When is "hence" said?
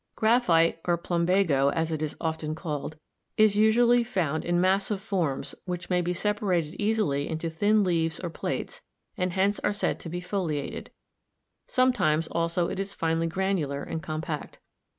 9.33-9.59